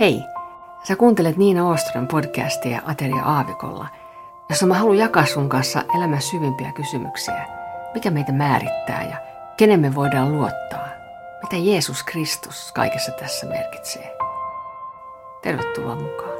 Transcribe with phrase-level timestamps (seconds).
[0.00, 0.22] Hei,
[0.82, 3.88] sä kuuntelet Niina Oostron podcastia Ateria Aavikolla,
[4.48, 7.46] jossa mä haluan jakaa sun kanssa elämän syvimpiä kysymyksiä.
[7.94, 9.16] Mikä meitä määrittää ja
[9.56, 10.88] kenen me voidaan luottaa?
[11.42, 14.16] Mitä Jeesus Kristus kaikessa tässä merkitsee?
[15.42, 16.38] Tervetuloa mukaan.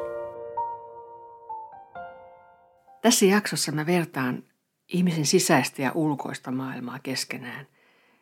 [3.02, 4.42] Tässä jaksossa mä vertaan
[4.88, 7.66] ihmisen sisäistä ja ulkoista maailmaa keskenään.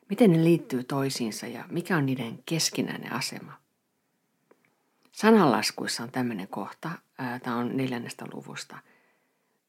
[0.09, 3.64] Miten ne liittyy toisiinsa ja mikä on niiden keskinäinen asema.
[5.15, 6.91] Sananlaskuissa on tämmöinen kohta,
[7.43, 8.79] tämä on neljännestä luvusta.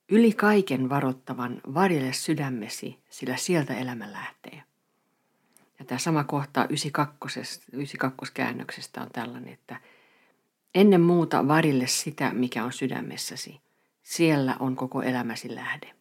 [0.09, 4.63] Yli kaiken varoittavan varjele sydämesi, sillä sieltä elämä lähtee.
[5.79, 7.39] Ja tämä sama kohta 92,
[7.73, 9.81] 92 käännöksestä on tällainen, että
[10.75, 13.61] ennen muuta varille sitä, mikä on sydämessäsi.
[14.03, 15.93] Siellä on koko elämäsi lähde.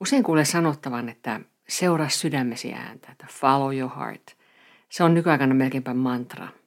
[0.00, 4.36] Usein kuulee sanottavan, että seuraa sydämesi ääntä, että follow your heart.
[4.88, 6.48] Se on nykyaikana melkeinpä mantra–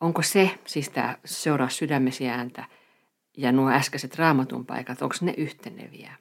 [0.00, 2.64] Onko se, siis tämä seuraa sydämesi ääntä
[3.36, 6.14] ja nuo äskeiset raamatun paikat, onko ne yhteneviä?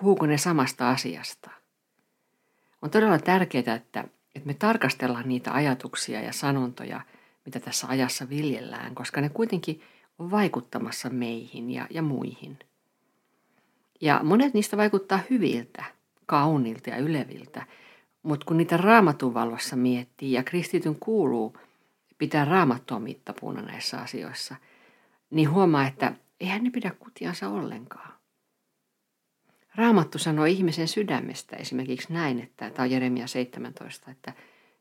[0.00, 1.50] Puhuuko ne samasta asiasta?
[2.82, 7.00] On todella tärkeää, että, että me tarkastellaan niitä ajatuksia ja sanontoja,
[7.46, 9.80] mitä tässä ajassa viljellään, koska ne kuitenkin
[10.18, 12.58] on vaikuttamassa meihin ja, ja muihin.
[14.00, 15.84] Ja monet niistä vaikuttaa hyviltä,
[16.26, 17.66] kaunilta ja yleviltä,
[18.22, 21.56] mutta kun niitä raamatun valossa miettii ja kristityn kuuluu–
[22.18, 24.56] pitää raamattua mittapuuna näissä asioissa,
[25.30, 28.12] niin huomaa, että eihän ne pidä kutiansa ollenkaan.
[29.74, 34.32] Raamattu sanoo ihmisen sydämestä esimerkiksi näin, että tämä on Jeremia 17, että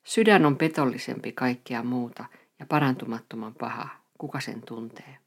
[0.03, 2.25] sydän on petollisempi kaikkea muuta
[2.59, 5.17] ja parantumattoman paha, kuka sen tuntee.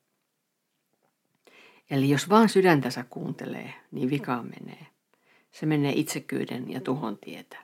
[1.90, 4.86] Eli jos vaan sydäntänsä kuuntelee, niin vikaan menee.
[5.52, 7.56] Se menee itsekyyden ja tuhon tietä.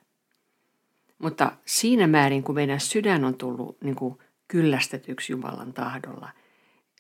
[1.19, 6.29] Mutta siinä määrin, kun meidän sydän on tullut niin kuin kyllästetyksi Jumalan tahdolla,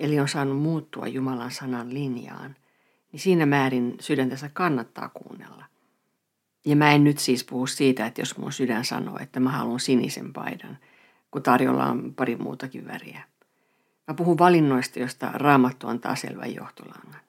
[0.01, 2.57] eli on saanut muuttua Jumalan sanan linjaan,
[3.13, 5.65] niin siinä määrin sydäntänsä kannattaa kuunnella.
[6.67, 9.81] Ja mä en nyt siis puhu siitä, että jos mun sydän sanoo, että mä haluan
[9.81, 10.79] sinisen paidan,
[11.31, 13.23] kun tarjolla on pari muutakin väriä.
[14.09, 17.21] Mä puhun valinnoista, josta Raamattu antaa selvän johtolangan.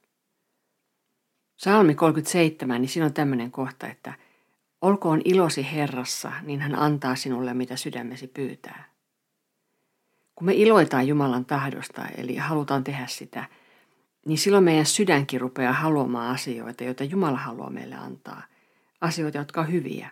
[1.57, 4.13] Salmi 37, niin siinä on tämmöinen kohta, että
[4.81, 8.97] olkoon ilosi Herrassa, niin hän antaa sinulle mitä sydämesi pyytää.
[10.37, 13.45] Kun me iloitaan Jumalan tahdosta, eli halutaan tehdä sitä,
[14.25, 18.43] niin silloin meidän sydänkin rupeaa haluamaan asioita, joita Jumala haluaa meille antaa.
[19.01, 20.09] Asioita, jotka on hyviä.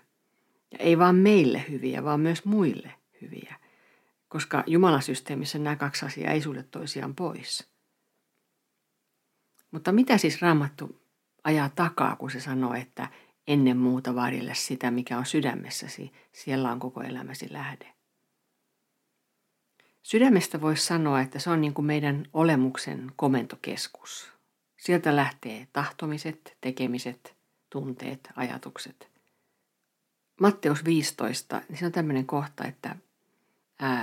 [0.72, 2.92] Ja ei vaan meille hyviä, vaan myös muille
[3.22, 3.56] hyviä.
[4.28, 7.70] Koska Jumalan systeemissä nämä kaksi asiaa ei sulje toisiaan pois.
[9.72, 11.02] Mutta mitä siis Raamattu
[11.44, 13.08] ajaa takaa, kun se sanoo, että
[13.48, 17.95] ennen muuta varjelle sitä, mikä on sydämessäsi, siellä on koko elämäsi lähde.
[20.06, 24.32] Sydämestä voisi sanoa, että se on niin kuin meidän olemuksen komentokeskus.
[24.78, 27.36] Sieltä lähtee tahtomiset, tekemiset,
[27.70, 29.10] tunteet, ajatukset.
[30.42, 32.96] Matteus 15, niin se on tämmöinen kohta, että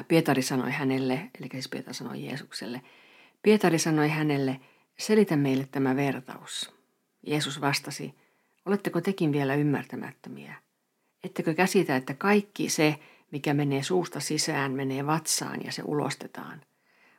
[0.08, 2.82] Pietari sanoi hänelle, eli siis Pietari sanoi Jeesukselle,
[3.42, 4.60] Pietari sanoi hänelle,
[4.98, 6.74] selitä meille tämä vertaus.
[7.26, 8.14] Jeesus vastasi,
[8.66, 10.54] oletteko tekin vielä ymmärtämättömiä?
[11.24, 12.98] Ettekö käsitä, että kaikki se,
[13.32, 16.60] mikä menee suusta sisään, menee vatsaan ja se ulostetaan.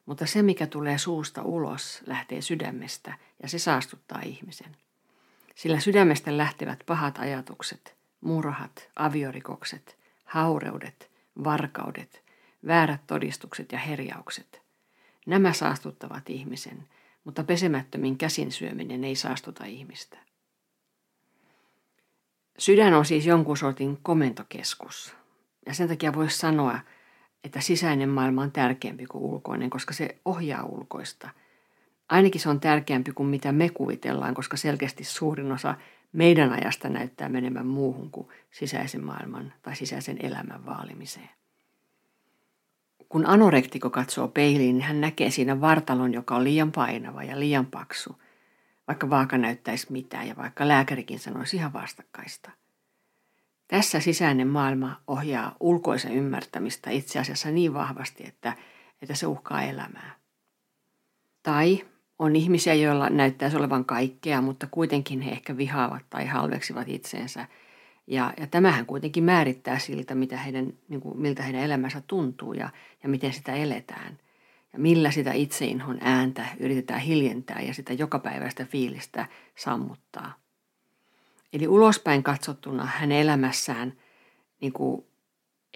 [0.05, 4.77] Mutta se, mikä tulee suusta ulos, lähtee sydämestä ja se saastuttaa ihmisen.
[5.55, 11.11] Sillä sydämestä lähtevät pahat ajatukset, murhat, aviorikokset, haureudet,
[11.43, 12.23] varkaudet,
[12.67, 14.61] väärät todistukset ja herjaukset.
[15.25, 16.87] Nämä saastuttavat ihmisen,
[17.23, 20.17] mutta pesemättömin käsin syöminen ei saastuta ihmistä.
[22.57, 25.15] Sydän on siis jonkun sortin komentokeskus,
[25.65, 26.79] ja sen takia voisi sanoa,
[27.43, 31.29] että sisäinen maailma on tärkeämpi kuin ulkoinen, koska se ohjaa ulkoista.
[32.09, 35.75] Ainakin se on tärkeämpi kuin mitä me kuvitellaan, koska selkeästi suurin osa
[36.13, 41.29] meidän ajasta näyttää menemään muuhun kuin sisäisen maailman tai sisäisen elämän vaalimiseen.
[43.09, 47.65] Kun anorektiko katsoo peiliin, niin hän näkee siinä vartalon, joka on liian painava ja liian
[47.65, 48.21] paksu,
[48.87, 52.51] vaikka vaaka näyttäisi mitään ja vaikka lääkärikin sanoisi ihan vastakkaista–
[53.67, 58.53] tässä sisäinen maailma ohjaa ulkoisen ymmärtämistä itse asiassa niin vahvasti, että,
[59.01, 60.15] että se uhkaa elämää.
[61.43, 61.85] Tai
[62.19, 67.47] on ihmisiä, joilla näyttäisi olevan kaikkea, mutta kuitenkin he ehkä vihaavat tai halveksivat itseensä.
[68.07, 72.69] Ja, ja tämähän kuitenkin määrittää siltä, mitä heidän, niin kuin, miltä heidän elämänsä tuntuu ja,
[73.03, 74.17] ja miten sitä eletään.
[74.73, 80.42] Ja millä sitä itseinhon ääntä yritetään hiljentää ja sitä jokapäiväistä fiilistä sammuttaa.
[81.53, 83.93] Eli ulospäin katsottuna hänen elämässään
[84.61, 85.05] niin kuin,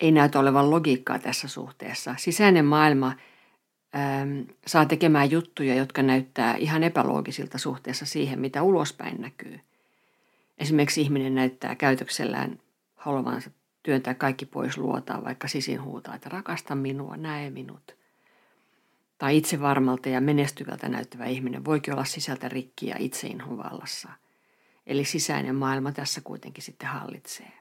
[0.01, 2.15] ei näytä olevan logiikkaa tässä suhteessa.
[2.17, 3.07] Sisäinen maailma
[3.95, 9.59] ähm, saa tekemään juttuja, jotka näyttää ihan epäloogisilta suhteessa siihen, mitä ulospäin näkyy.
[10.57, 12.59] Esimerkiksi ihminen näyttää käytöksellään
[12.95, 13.49] haluavansa
[13.83, 17.95] työntää kaikki pois luotaan, vaikka sisin huutaa, että rakasta minua, näe minut.
[19.17, 23.57] Tai itse varmalta ja menestyvältä näyttävä ihminen voikin olla sisältä rikki ja itseinhon.
[24.87, 27.51] Eli sisäinen maailma tässä kuitenkin sitten hallitsee.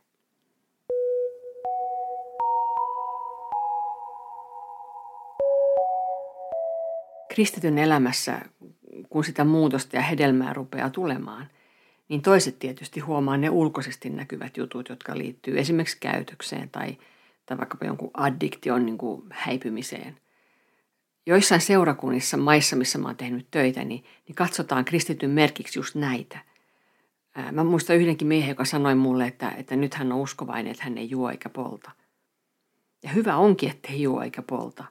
[7.28, 8.40] Kristityn elämässä,
[9.08, 11.50] kun sitä muutosta ja hedelmää rupeaa tulemaan,
[12.08, 16.98] niin toiset tietysti huomaa ne ulkoisesti näkyvät jutut, jotka liittyy esimerkiksi käytökseen tai,
[17.46, 20.20] tai vaikkapa jonkun addiktion niin kuin häipymiseen.
[21.26, 26.38] Joissain seurakunnissa, maissa, missä mä oon tehnyt töitä, niin, niin katsotaan kristityn merkiksi just näitä.
[27.52, 30.98] Mä muistan yhdenkin miehen, joka sanoi mulle, että, että nyt hän on uskovainen, että hän
[30.98, 31.90] ei juo eikä polta.
[33.02, 34.84] Ja hyvä onkin, että ei juo eikä polta.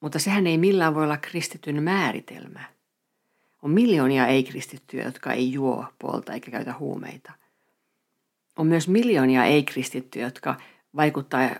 [0.00, 2.64] Mutta sehän ei millään voi olla kristityn määritelmä–
[3.62, 7.32] on miljoonia ei-kristittyjä, jotka ei juo, polta eikä käytä huumeita.
[8.56, 10.56] On myös miljoonia ei-kristittyjä, jotka
[10.96, 11.50] vaikuttaa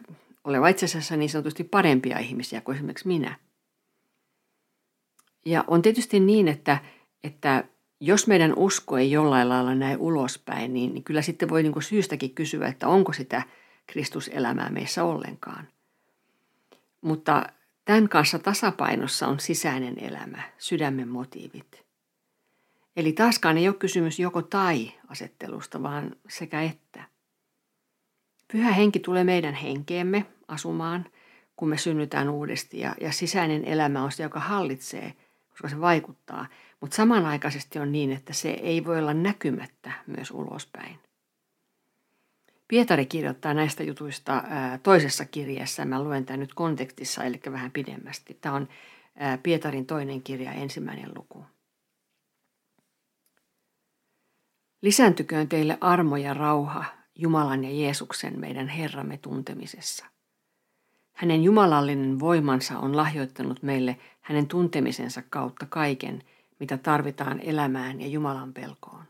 [0.44, 3.38] olevan itse asiassa niin sanotusti parempia ihmisiä kuin esimerkiksi minä.
[5.44, 6.78] Ja on tietysti niin, että,
[7.24, 7.64] että
[8.00, 11.82] jos meidän usko ei jollain lailla näe ulospäin, niin, niin kyllä sitten voi niin kuin
[11.82, 13.42] syystäkin kysyä, että onko sitä
[13.86, 15.68] Kristuselämää meissä ollenkaan.
[17.00, 17.46] Mutta
[17.84, 21.84] tämän kanssa tasapainossa on sisäinen elämä, sydämen motiivit.
[22.96, 27.04] Eli taaskaan ei ole kysymys joko tai asettelusta, vaan sekä että.
[28.52, 31.06] Pyhä henki tulee meidän henkeemme asumaan,
[31.56, 35.14] kun me synnytään uudesti ja, ja sisäinen elämä on se, joka hallitsee,
[35.50, 36.46] koska se vaikuttaa.
[36.80, 40.98] Mutta samanaikaisesti on niin, että se ei voi olla näkymättä myös ulospäin.
[42.68, 44.44] Pietari kirjoittaa näistä jutuista
[44.82, 45.84] toisessa kirjassa.
[45.84, 48.38] Mä luen tämän nyt kontekstissa, eli vähän pidemmästi.
[48.40, 48.68] Tämä on
[49.42, 51.44] Pietarin toinen kirja, ensimmäinen luku.
[54.82, 56.84] Lisääntyköön teille armo ja rauha
[57.14, 60.06] Jumalan ja Jeesuksen meidän Herramme tuntemisessa.
[61.12, 66.22] Hänen jumalallinen voimansa on lahjoittanut meille hänen tuntemisensa kautta kaiken,
[66.60, 69.04] mitä tarvitaan elämään ja Jumalan pelkoon.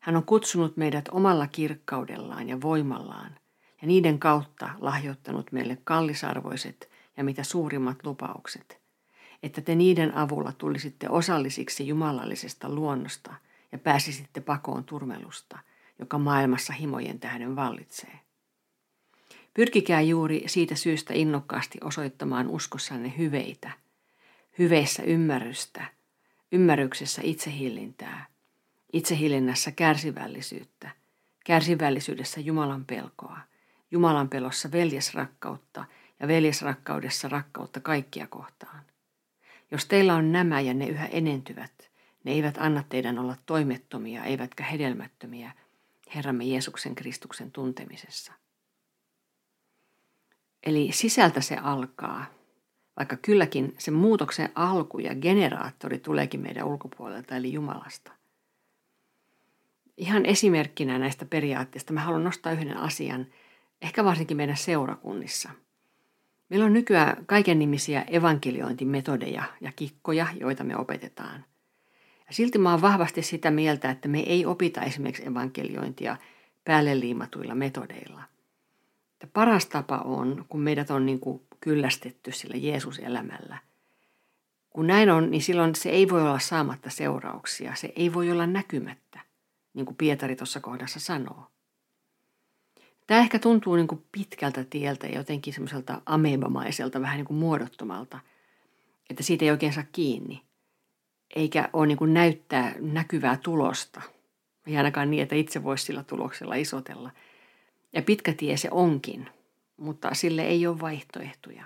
[0.00, 3.34] Hän on kutsunut meidät omalla kirkkaudellaan ja voimallaan
[3.82, 8.80] ja niiden kautta lahjoittanut meille kallisarvoiset ja mitä suurimmat lupaukset,
[9.42, 13.34] että te niiden avulla tulisitte osallisiksi jumalallisesta luonnosta–
[13.72, 15.58] ja pääsisitte pakoon turmelusta,
[15.98, 18.20] joka maailmassa himojen tähden vallitsee.
[19.54, 23.70] Pyrkikää juuri siitä syystä innokkaasti osoittamaan uskossanne hyveitä,
[24.58, 25.84] hyveissä ymmärrystä,
[26.52, 28.26] ymmärryksessä itsehillintää,
[28.92, 30.90] itsehillinnässä kärsivällisyyttä,
[31.44, 33.38] kärsivällisyydessä Jumalan pelkoa,
[33.90, 35.84] Jumalan pelossa veljesrakkautta
[36.20, 38.82] ja veljesrakkaudessa rakkautta kaikkia kohtaan.
[39.70, 41.90] Jos teillä on nämä ja ne yhä enentyvät,
[42.24, 45.52] ne eivät anna teidän olla toimettomia eivätkä hedelmättömiä
[46.14, 48.32] Herramme Jeesuksen Kristuksen tuntemisessa.
[50.62, 52.26] Eli sisältä se alkaa,
[52.96, 58.12] vaikka kylläkin se muutoksen alku ja generaattori tuleekin meidän ulkopuolelta eli Jumalasta.
[59.96, 63.26] Ihan esimerkkinä näistä periaatteista mä haluan nostaa yhden asian,
[63.82, 65.50] ehkä varsinkin meidän seurakunnissa.
[66.48, 71.44] Meillä on nykyään kaiken nimisiä evankeliointimetodeja ja kikkoja, joita me opetetaan–
[72.28, 76.16] ja silti mä oon vahvasti sitä mieltä, että me ei opita esimerkiksi evankeliointia
[76.64, 78.22] päälle liimatuilla metodeilla.
[79.22, 83.58] Ja paras tapa on, kun meidät on niin kuin kyllästetty sillä Jeesus-elämällä.
[84.70, 87.74] Kun näin on, niin silloin se ei voi olla saamatta seurauksia.
[87.74, 89.20] Se ei voi olla näkymättä,
[89.74, 91.46] niin kuin Pietari tuossa kohdassa sanoo.
[93.06, 98.18] Tämä ehkä tuntuu niin kuin pitkältä tieltä ja jotenkin semmoiselta amebamaiselta, vähän niin kuin muodottomalta,
[99.10, 100.46] että siitä ei oikein saa kiinni
[101.36, 104.02] eikä ole niin kuin näyttää näkyvää tulosta.
[104.66, 107.10] Ei ainakaan niin, että itse voisi sillä tuloksella isotella.
[107.92, 109.28] Ja pitkä tie se onkin,
[109.76, 111.64] mutta sille ei ole vaihtoehtoja.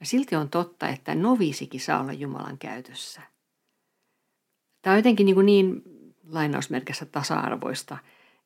[0.00, 3.22] Ja silti on totta, että noviisikin saa olla Jumalan käytössä.
[4.82, 5.82] Tämä on jotenkin niin, niin
[6.28, 7.98] lainausmerkissä tasa-arvoista,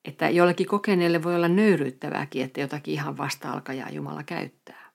[0.05, 4.91] että jollekin kokeneelle voi olla nöyryyttävääkin, että jotakin ihan vasta-alkajaa Jumala käyttää.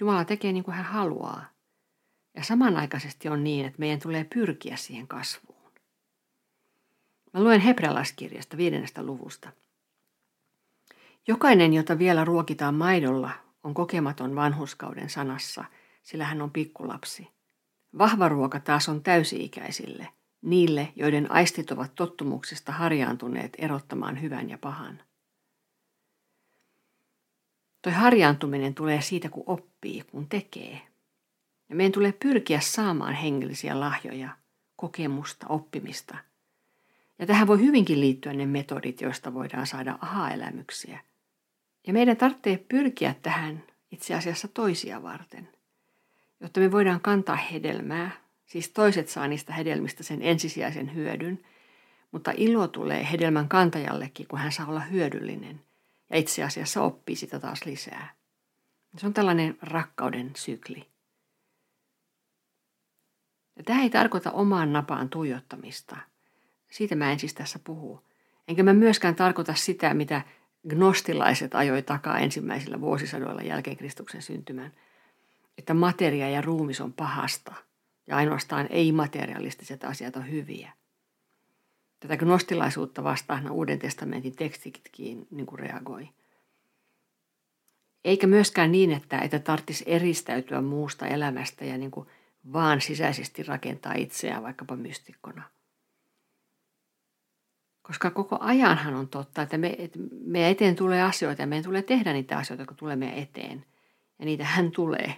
[0.00, 1.44] Jumala tekee niin kuin hän haluaa.
[2.36, 5.72] Ja samanaikaisesti on niin, että meidän tulee pyrkiä siihen kasvuun.
[7.32, 9.52] Mä luen hebrealaiskirjasta viidennestä luvusta.
[11.28, 13.30] Jokainen, jota vielä ruokitaan maidolla,
[13.64, 15.64] on kokematon vanhuskauden sanassa,
[16.02, 17.28] sillä hän on pikkulapsi.
[17.98, 20.08] Vahva ruoka taas on täysi-ikäisille,
[20.42, 25.02] niille, joiden aistit ovat tottumuksesta harjaantuneet erottamaan hyvän ja pahan.
[27.82, 30.82] Toi harjaantuminen tulee siitä, kun oppii, kun tekee–
[31.72, 34.28] Ja meidän tulee pyrkiä saamaan hengellisiä lahjoja,
[34.76, 36.18] kokemusta, oppimista.
[37.18, 41.00] Ja tähän voi hyvinkin liittyä ne metodit, joista voidaan saada aha-elämyksiä.
[41.86, 45.48] Ja meidän tarvitsee pyrkiä tähän itse asiassa toisia varten,
[46.40, 48.10] jotta me voidaan kantaa hedelmää,
[48.46, 51.44] siis toiset saa niistä hedelmistä sen ensisijaisen hyödyn,
[52.10, 55.60] mutta ilo tulee hedelmän kantajallekin, kun hän saa olla hyödyllinen
[56.10, 58.14] ja itse asiassa oppii sitä taas lisää.
[58.96, 60.88] Se on tällainen rakkauden sykli.
[63.56, 65.96] Ja tämä ei tarkoita omaan napaan tuijottamista.
[66.70, 68.00] Siitä mä en siis tässä puhu.
[68.48, 70.22] Enkä mä myöskään tarkoita sitä, mitä
[70.68, 74.72] gnostilaiset ajoi takaa ensimmäisillä vuosisadoilla jälkeen Kristuksen syntymän,
[75.58, 77.54] että materia ja ruumis on pahasta
[78.06, 80.72] ja ainoastaan ei-materialistiset asiat on hyviä.
[82.00, 86.08] Tätä gnostilaisuutta vastaan Uuden testamentin tekstitkin niin kuin reagoi.
[88.04, 92.08] Eikä myöskään niin, että, että tarvitsisi eristäytyä muusta elämästä ja niin kuin
[92.52, 95.42] vaan sisäisesti rakentaa itseään vaikkapa mystikkona.
[97.82, 101.82] Koska koko ajanhan on totta, että, me, että meidän eteen tulee asioita ja meidän tulee
[101.82, 103.64] tehdä niitä asioita, kun tulee meidän eteen.
[104.18, 105.16] Ja niitä hän tulee.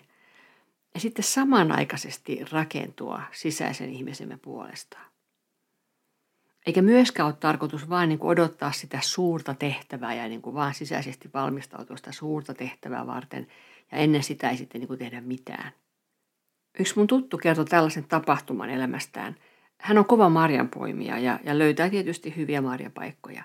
[0.94, 5.06] Ja sitten samanaikaisesti rakentua sisäisen ihmisemme puolestaan.
[6.66, 11.30] Eikä myöskään ole tarkoitus vain niin odottaa sitä suurta tehtävää ja niin kuin vaan sisäisesti
[11.34, 13.46] valmistautua sitä suurta tehtävää varten
[13.92, 15.72] ja ennen sitä ei sitten niin kuin tehdä mitään.
[16.78, 19.36] Yksi mun tuttu kertoi tällaisen tapahtuman elämästään.
[19.80, 23.44] Hän on kova marjanpoimija ja, ja löytää tietysti hyviä marjapaikkoja.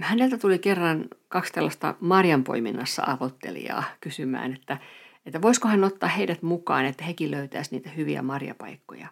[0.00, 4.78] Häneltä tuli kerran kaksi tällaista marjanpoiminnassa aloittelijaa kysymään, että,
[5.26, 9.08] että voisiko hän ottaa heidät mukaan, että hekin löytäisi niitä hyviä marjapaikkoja.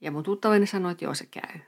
[0.00, 1.60] Ja mun tuttavani sanoi, että joo se käy.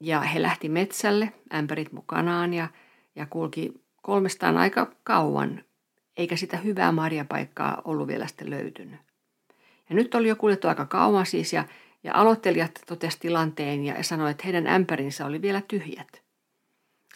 [0.00, 2.68] Ja he lähti metsälle, ämpärit mukanaan ja,
[3.16, 5.64] ja kulki kolmestaan aika kauan,
[6.16, 9.00] eikä sitä hyvää marjapaikkaa ollut vielä sitten löytynyt.
[9.88, 11.64] Ja nyt oli jo kuljettu aika kauan siis ja,
[12.08, 16.22] ja aloittelijat totesi tilanteen ja sanoivat, että heidän ämpärinsä oli vielä tyhjät.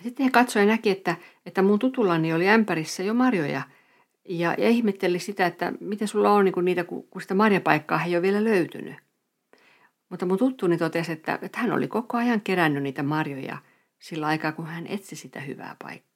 [0.02, 3.62] Sitten he katsoivat ja näki, että, että mun tutullani oli ämpärissä jo marjoja
[4.28, 8.16] ja, ja ihmetteli sitä, että miten sulla on niin niitä, kun, kun sitä marjapaikkaa ei
[8.16, 8.94] ole vielä löytynyt.
[10.08, 13.58] Mutta mun tuttuni totesi, että, että hän oli koko ajan kerännyt niitä marjoja
[13.98, 16.11] sillä aikaa, kun hän etsi sitä hyvää paikkaa.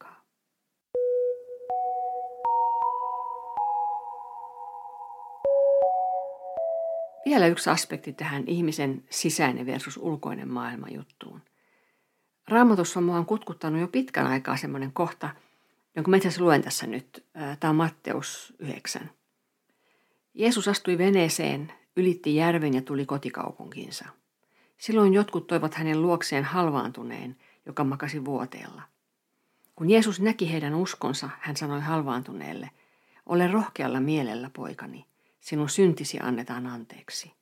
[7.27, 11.43] Vielä yksi aspekti tähän ihmisen sisäinen versus ulkoinen maailma juttuun.
[12.49, 15.31] Raamatussa mua on kutkuttanut jo pitkän aikaa semmoinen kohta,
[15.97, 17.25] jonka mä itse luen tässä nyt.
[17.61, 19.11] Tämä on Matteus 9.
[20.35, 24.05] Jeesus astui veneeseen ylitti järven ja tuli kotikaupunkiinsa.
[24.79, 28.83] Silloin jotkut toivat hänen luokseen halvaantuneen, joka makasi vuoteella.
[29.77, 32.71] Kun Jeesus näki heidän uskonsa, hän sanoi halvaantuneelle,
[33.27, 35.07] ole rohkealla mielellä, poikani,
[35.47, 37.33] sinun syntisi annetaan anteeksi.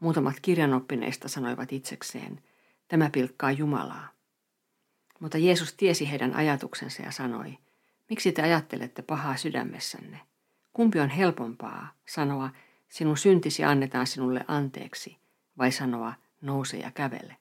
[0.00, 2.42] Muutamat kirjanoppineista sanoivat itsekseen,
[2.88, 4.08] tämä pilkkaa Jumalaa.
[5.20, 7.58] Mutta Jeesus tiesi heidän ajatuksensa ja sanoi,
[8.10, 10.20] miksi te ajattelette pahaa sydämessänne?
[10.72, 12.50] Kumpi on helpompaa sanoa,
[12.88, 15.16] sinun syntisi annetaan sinulle anteeksi,
[15.58, 17.36] vai sanoa, nouse ja kävele.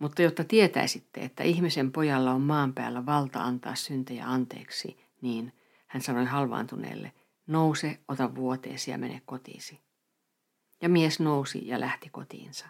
[0.00, 5.52] Mutta jotta tietäisitte, että ihmisen pojalla on maan päällä valta antaa syntejä anteeksi, niin
[5.86, 7.12] hän sanoi halvaantuneelle,
[7.48, 9.80] nouse, ota vuoteesi ja mene kotiisi.
[10.82, 12.68] Ja mies nousi ja lähti kotiinsa.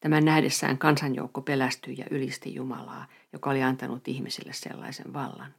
[0.00, 5.54] Tämän nähdessään kansanjoukko pelästyi ja ylisti Jumalaa, joka oli antanut ihmisille sellaisen vallan.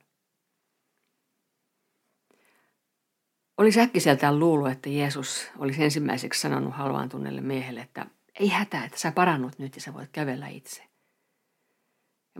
[3.57, 8.05] Oli säkkiseltään luullut, että Jeesus olisi ensimmäiseksi sanonut halvaantuneelle miehelle, että
[8.39, 10.83] ei hätää, että sä parannut nyt ja sä voit kävellä itse.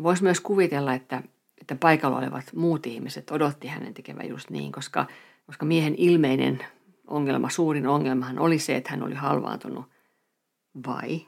[0.03, 1.23] Voisi myös kuvitella, että,
[1.61, 5.07] että paikalla olevat muut ihmiset odotti hänen tekevän just niin, koska,
[5.49, 6.65] koska miehen ilmeinen
[7.07, 9.85] ongelma, suurin ongelmahan oli se, että hän oli halvaantunut.
[10.87, 11.27] Vai?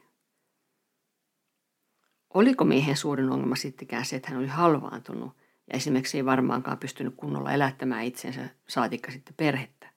[2.33, 5.37] Oliko miehen suurin ongelma sittenkään se, että hän oli halvaantunut
[5.67, 9.89] ja esimerkiksi ei varmaankaan pystynyt kunnolla elättämään itsensä, saatikka sitten perhettä.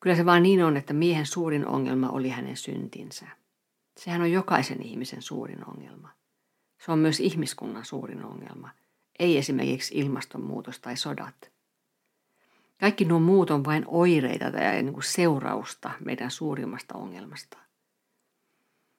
[0.00, 3.26] Kyllä se vaan niin on, että miehen suurin ongelma oli hänen syntinsä.
[3.96, 6.10] Sehän on jokaisen ihmisen suurin ongelma.
[6.84, 8.70] Se on myös ihmiskunnan suurin ongelma,
[9.18, 11.57] ei esimerkiksi ilmastonmuutos tai sodat.
[12.80, 17.58] Kaikki nuo muut on vain oireita tai niin kuin seurausta meidän suurimmasta ongelmasta.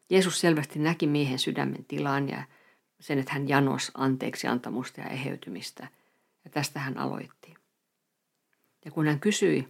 [0.10, 2.44] Jeesus selvästi näki miehen sydämen tilan ja
[3.00, 5.88] sen, että hän janos anteeksi antamusta ja eheytymistä.
[6.44, 7.54] Ja tästä hän aloitti.
[8.86, 9.68] Ja kun hän kysyi,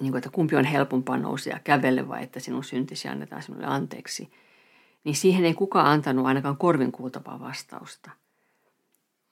[0.00, 4.32] niin kuin, että kumpi on helpompaa nousia kävelle vai että sinun syntisi annetaan sinulle anteeksi,
[5.04, 8.10] niin siihen ei kukaan antanut ainakaan korvin kuultavaa vastausta.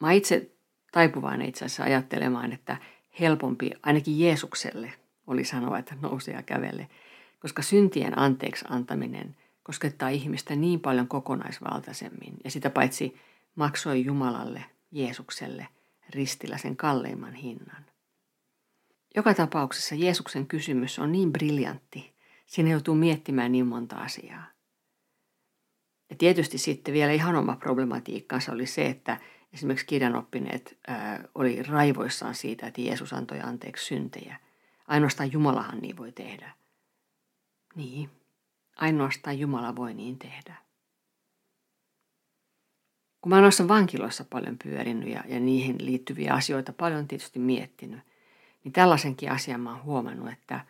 [0.00, 0.50] Mä itse
[0.92, 2.76] taipuvainen itse asiassa ajattelemaan, että
[3.20, 4.92] helpompi ainakin Jeesukselle
[5.26, 6.88] oli sanoa, että nouse ja kävele,
[7.40, 13.20] koska syntien anteeksi antaminen koskettaa ihmistä niin paljon kokonaisvaltaisemmin ja sitä paitsi
[13.54, 15.68] maksoi Jumalalle, Jeesukselle,
[16.14, 17.84] ristillä sen kalleimman hinnan.
[19.16, 22.12] Joka tapauksessa Jeesuksen kysymys on niin briljantti,
[22.46, 24.46] siinä joutuu miettimään niin monta asiaa.
[26.10, 29.20] Ja tietysti sitten vielä ihan oma problematiikkansa oli se, että
[29.52, 34.40] esimerkiksi kirjanoppineet ää, oli raivoissaan siitä, että Jeesus antoi anteeksi syntejä.
[34.88, 36.52] Ainoastaan Jumalahan niin voi tehdä.
[37.74, 38.10] Niin,
[38.76, 40.54] ainoastaan Jumala voi niin tehdä.
[43.20, 48.00] Kun mä noissa vankiloissa paljon pyörinyt ja, ja niihin liittyviä asioita paljon tietysti miettinyt,
[48.64, 50.60] niin tällaisenkin asian mä oon huomannut, että,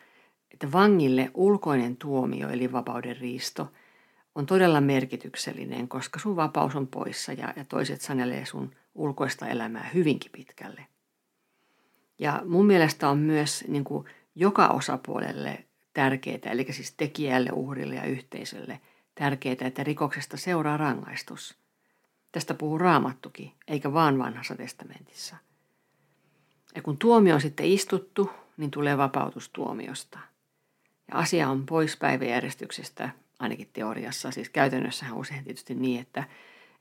[0.51, 3.73] että vangille ulkoinen tuomio eli vapauden riisto
[4.35, 9.91] on todella merkityksellinen, koska sun vapaus on poissa ja, ja toiset sanelee sun ulkoista elämää
[9.95, 10.87] hyvinkin pitkälle.
[12.19, 18.05] Ja mun mielestä on myös niin kuin joka osapuolelle tärkeää, eli siis tekijälle, uhrille ja
[18.05, 18.81] yhteisölle
[19.15, 21.59] tärkeää, että rikoksesta seuraa rangaistus.
[22.33, 25.37] Tästä puhuu raamattukin, eikä vaan vanhassa testamentissa.
[26.75, 30.19] Ja kun tuomio on sitten istuttu, niin tulee vapautus tuomiosta.
[31.09, 33.11] Ja asia on pois päiväjärjestyksestä,
[33.43, 34.31] ainakin teoriassa.
[34.31, 36.25] Siis käytännössähän usein tietysti niin, että,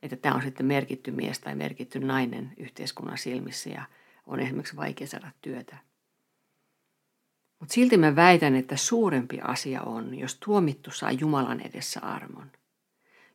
[0.02, 3.84] että tämä on sitten merkitty mies tai merkitty nainen yhteiskunnan silmissä ja
[4.28, 5.78] on esimerkiksi vaikea saada työtä.
[7.60, 12.52] Mutta silti mä väitän, että suurempi asia on, jos tuomittu saa Jumalan edessä armon.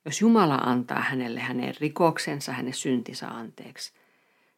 [0.05, 3.93] Jos Jumala antaa hänelle hänen rikoksensa, hänen syntinsä anteeksi,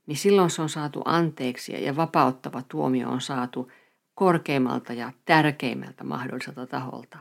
[0.06, 3.72] niin silloin se on saatu anteeksi ja vapauttava tuomio on saatu
[4.14, 7.18] korkeimmalta ja tärkeimmältä mahdolliselta taholta.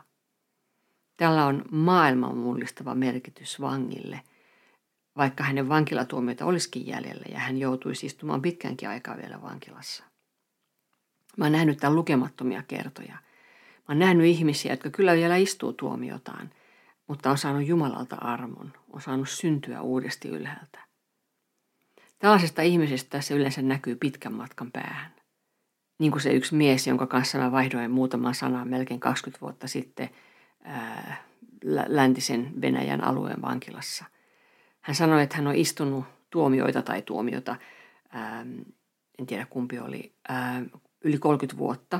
[1.17, 4.21] Tällä on maailman mullistava merkitys vangille,
[5.17, 10.03] vaikka hänen vankilatuomiota olisikin jäljellä ja hän joutuisi istumaan pitkänkin aikaa vielä vankilassa.
[11.37, 13.13] Mä oon nähnyt tämän lukemattomia kertoja.
[13.13, 16.49] Mä oon nähnyt ihmisiä, jotka kyllä vielä istuu tuomiotaan,
[17.07, 20.79] mutta on saanut Jumalalta armon, on saanut syntyä uudesti ylhäältä.
[22.19, 25.15] Tällaisesta ihmisestä se yleensä näkyy pitkän matkan päähän.
[25.99, 30.09] Niin kuin se yksi mies, jonka kanssa mä vaihdoin muutaman sanan melkein 20 vuotta sitten
[31.87, 34.05] läntisen Venäjän alueen vankilassa.
[34.81, 37.55] Hän sanoi, että hän on istunut tuomioita tai tuomiota,
[39.19, 40.13] en tiedä kumpi oli,
[41.01, 41.99] yli 30 vuotta.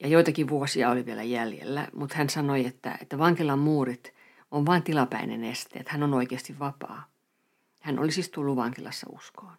[0.00, 4.14] Ja joitakin vuosia oli vielä jäljellä, mutta hän sanoi, että, että vankilan muurit
[4.50, 7.08] on vain tilapäinen este, että hän on oikeasti vapaa.
[7.80, 9.52] Hän oli siis tullut vankilassa uskoon.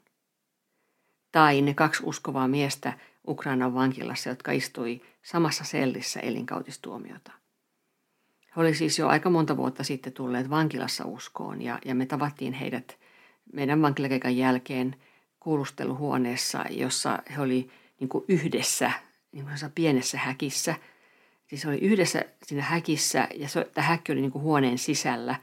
[1.32, 2.94] Tai ne kaksi uskovaa miestä
[3.28, 7.32] Ukrainan vankilassa, jotka istui samassa sellissä elinkautistuomiota.
[8.58, 12.54] He oli siis jo aika monta vuotta sitten tulleet vankilassa uskoon ja, ja me tavattiin
[12.54, 12.98] heidät
[13.54, 14.96] meidän vankilakeikan jälkeen
[15.40, 18.92] kuulusteluhuoneessa, jossa he oli niin kuin yhdessä
[19.32, 20.76] niin kuin pienessä häkissä.
[21.48, 25.36] Siis oli yhdessä siinä häkissä ja se, tämä häkki oli niin kuin huoneen sisällä,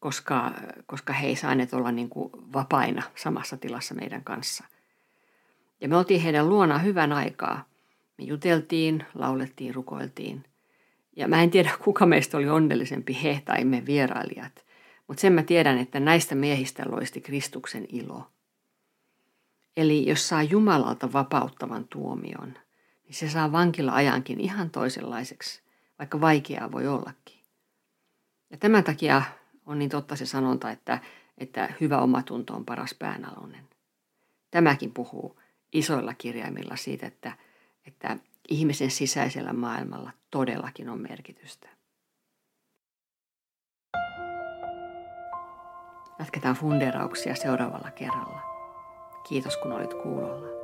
[0.00, 0.52] koska,
[0.86, 4.64] koska he ei saaneet olla niin kuin vapaina samassa tilassa meidän kanssa.
[5.80, 7.64] Ja me oltiin heidän luonaan hyvän aikaa.
[8.18, 10.44] Me juteltiin, laulettiin, rukoiltiin.
[11.16, 14.64] Ja mä en tiedä, kuka meistä oli onnellisempi, he tai me vierailijat.
[15.08, 18.26] Mutta sen mä tiedän, että näistä miehistä loisti Kristuksen ilo.
[19.76, 22.54] Eli jos saa Jumalalta vapauttavan tuomion,
[23.04, 25.62] niin se saa vankila-ajankin ihan toisenlaiseksi,
[25.98, 27.38] vaikka vaikeaa voi ollakin.
[28.50, 29.22] Ja tämän takia
[29.66, 30.98] on niin totta se sanonta, että,
[31.38, 33.68] että hyvä omatunto on paras päänalonen.
[34.50, 35.40] Tämäkin puhuu
[35.72, 37.36] isoilla kirjaimilla siitä, että,
[37.86, 38.16] että
[38.48, 41.68] ihmisen sisäisellä maailmalla todellakin on merkitystä.
[46.18, 48.40] Jatketaan funderauksia seuraavalla kerralla.
[49.28, 50.61] Kiitos kun olit kuulolla.